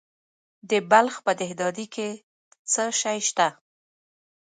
د 0.69 0.71
بلخ 0.91 1.15
په 1.25 1.31
دهدادي 1.39 1.85
کې 1.95 2.09
څه 2.71 2.83
شی 3.01 3.19
شته؟ 3.29 3.47